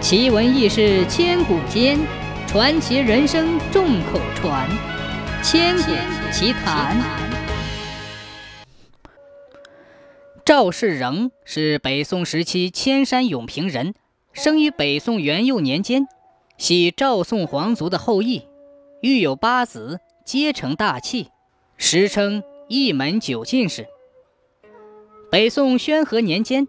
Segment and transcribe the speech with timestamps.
[0.00, 1.98] 奇闻异事千古间，
[2.48, 4.66] 传奇人生众口传。
[5.42, 5.92] 千古
[6.32, 6.96] 奇谈。
[10.42, 13.94] 赵世仍是北宋时期千山永平人，
[14.32, 16.06] 生于北宋元佑年间，
[16.56, 18.46] 系赵宋皇族的后裔，
[19.02, 21.28] 育有八子，皆成大器，
[21.76, 23.86] 时称一门九进士。
[25.30, 26.66] 北宋宣和年间，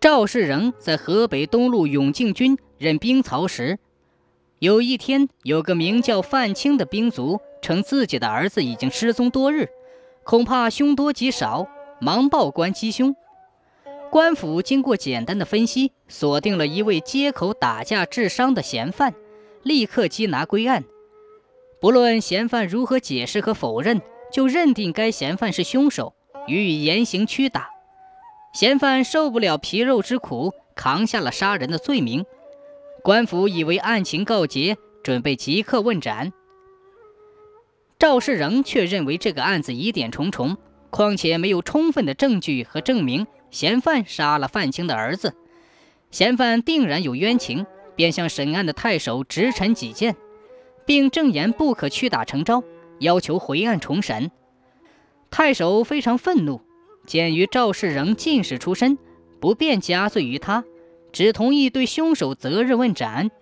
[0.00, 2.56] 赵世仁在河北东路永靖军。
[2.78, 3.78] 任兵曹时，
[4.58, 9.68] 有一天，有个名叫范清的兵卒称自己的儿子已经失踪多日，
[10.24, 11.68] 恐怕凶多吉少，
[12.00, 13.14] 忙报官缉凶。
[14.10, 19.14] 官府经过简单的分析，锁定了一位街口打架致伤的嫌犯，
[19.62, 20.82] 立刻缉拿归案。
[21.78, 24.00] 不论嫌犯如何解释和否认，
[24.32, 26.14] 就认定该嫌犯是凶手，
[26.46, 27.68] 予以严刑驱打。
[28.52, 32.24] 嫌犯受不了皮肉之苦，扛下了杀人的罪名。
[33.02, 36.32] 官府以为案情告结，准备即刻问斩。
[37.98, 40.56] 赵世仍却认为这个案子疑点重重，
[40.90, 45.34] 况且没有充分的证据和证明嫌犯杀了范青的儿子，
[46.10, 50.16] 嫌犯定然有冤情，便向审案的太守直陈己见，
[50.84, 52.64] 并正言不可屈打成招，
[52.98, 54.30] 要求回案重审。
[55.30, 56.60] 太守非常愤怒，
[57.10, 58.96] 鉴于赵世仁进士出身，
[59.40, 60.62] 不便加罪于他。
[61.10, 63.32] 只同意对凶手择日问斩。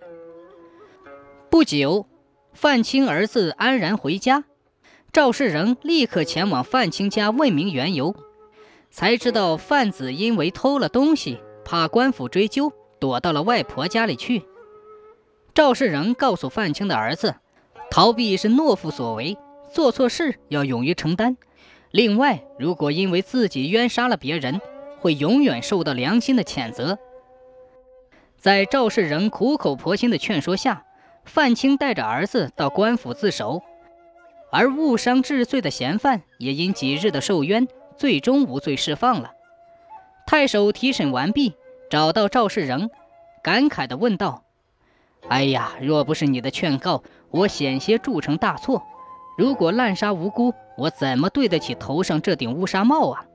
[1.51, 2.07] 不久，
[2.51, 4.43] 范青儿子安然回家，
[5.13, 8.15] 赵世仁立刻前往范青家问明缘由，
[8.89, 14.41] 才知道范子因为偷了东西，怕官府追究，躲到了外婆家里去。
[15.53, 17.35] 赵世仁告诉范青的儿子，
[17.91, 19.37] 逃避是懦夫所为，
[19.71, 21.37] 做错事要勇于承担。
[21.91, 24.61] 另外，如果因为自己冤杀了别人，
[24.99, 26.99] 会永远受到良心的谴责。
[28.37, 30.85] 在赵世仁苦口婆心的劝说下，
[31.25, 33.61] 范青带着儿子到官府自首，
[34.51, 37.67] 而误伤治罪的嫌犯也因几日的受冤，
[37.97, 39.31] 最终无罪释放了。
[40.27, 41.55] 太守提审完毕，
[41.89, 42.91] 找到赵世仁，
[43.41, 44.43] 感慨地问道
[45.27, 48.83] ：“哎呀，若不是你的劝告，我险些铸成大错。
[49.37, 53.25] 如果滥杀无辜，我怎么对得起头上这顶乌纱帽啊？”